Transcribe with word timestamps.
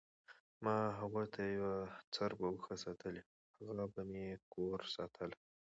ما 0.63 0.77
هغو 0.99 1.23
ته 1.33 1.41
یوه 1.55 1.75
څربه 2.13 2.45
اوښه 2.51 2.75
ساتلې 2.83 3.21
وه، 3.27 3.35
هغه 3.65 3.85
به 3.93 4.01
مې 4.11 4.25
کور 4.53 4.79
ساتله، 4.95 5.37